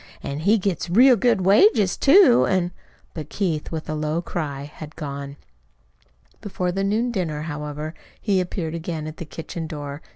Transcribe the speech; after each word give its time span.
An' 0.23 0.39
he 0.39 0.57
gets 0.57 0.89
real 0.89 1.15
good 1.15 1.41
wages, 1.41 1.95
too, 1.95 2.47
an'" 2.47 2.71
But 3.13 3.29
Keith 3.29 3.71
with 3.71 3.87
a 3.87 3.93
low 3.93 4.19
cry 4.19 4.63
had 4.63 4.95
gone. 4.95 5.35
Before 6.41 6.71
the 6.71 6.83
noon 6.83 7.11
dinner, 7.11 7.43
however, 7.43 7.93
he 8.19 8.41
appeared 8.41 8.73
again 8.73 9.05
at 9.05 9.17
the 9.17 9.25
kitchen 9.25 9.67
door. 9.67 10.01